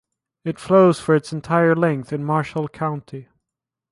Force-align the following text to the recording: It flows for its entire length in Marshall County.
It 0.43 0.57
flows 0.57 0.99
for 0.99 1.13
its 1.13 1.31
entire 1.31 1.75
length 1.75 2.11
in 2.11 2.23
Marshall 2.23 2.67
County. 2.69 3.27